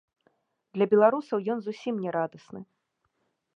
Для 0.77 0.87
беларусаў 0.93 1.37
ён 1.55 1.59
зусім 1.67 1.93
не 2.05 2.11
радасны. 2.19 2.61